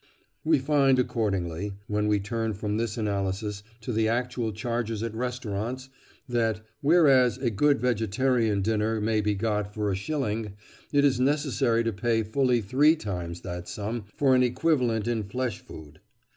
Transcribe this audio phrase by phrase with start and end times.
[0.43, 5.89] We find accordingly, when we turn from this analysis to the actual charges at restaurants,
[6.27, 10.53] that, whereas a good vegetarian dinner may be got for a shilling,
[10.91, 15.59] it is necessary to pay fully three times that sum for an equivalent in flesh
[15.59, 15.99] food.